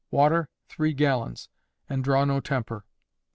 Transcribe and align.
water, 0.09 0.49
3 0.67 0.93
gallons, 0.95 1.47
and 1.87 2.03
draw 2.03 2.25
no 2.25 2.39
temper. 2.39 2.83